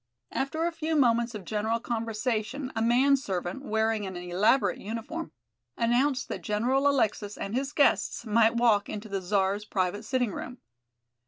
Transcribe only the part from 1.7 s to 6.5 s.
conversation a man servant, wearing an elaborate uniform, announced that